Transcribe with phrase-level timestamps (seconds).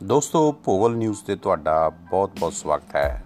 [0.00, 3.24] ਦੋਸਤੋ ਭੋਗਲ ਨਿਊਜ਼ ਤੇ ਤੁਹਾਡਾ ਬਹੁਤ-ਬਹੁਤ ਸਵਾਗਤ ਹੈ।